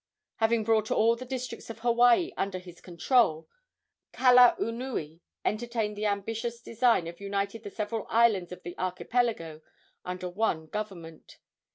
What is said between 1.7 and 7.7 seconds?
Hawaii under his control, Kalaunui entertained the ambitious design of uniting the